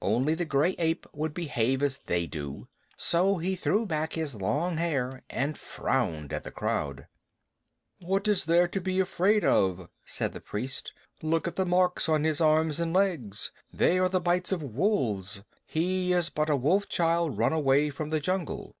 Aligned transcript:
"Only 0.00 0.36
the 0.36 0.44
gray 0.44 0.76
ape 0.78 1.04
would 1.12 1.34
behave 1.34 1.82
as 1.82 1.98
they 2.06 2.28
do." 2.28 2.68
So 2.96 3.38
he 3.38 3.56
threw 3.56 3.84
back 3.86 4.12
his 4.12 4.36
long 4.36 4.76
hair 4.76 5.24
and 5.28 5.58
frowned 5.58 6.32
at 6.32 6.44
the 6.44 6.52
crowd. 6.52 7.08
"What 7.98 8.28
is 8.28 8.44
there 8.44 8.68
to 8.68 8.80
be 8.80 9.00
afraid 9.00 9.44
of?" 9.44 9.88
said 10.04 10.32
the 10.32 10.40
priest. 10.40 10.92
"Look 11.22 11.48
at 11.48 11.56
the 11.56 11.66
marks 11.66 12.08
on 12.08 12.22
his 12.22 12.40
arms 12.40 12.78
and 12.78 12.92
legs. 12.92 13.50
They 13.72 13.98
are 13.98 14.08
the 14.08 14.20
bites 14.20 14.52
of 14.52 14.62
wolves. 14.62 15.42
He 15.66 16.12
is 16.12 16.30
but 16.30 16.48
a 16.48 16.54
wolf 16.54 16.88
child 16.88 17.36
run 17.36 17.52
away 17.52 17.90
from 17.90 18.10
the 18.10 18.20
jungle." 18.20 18.76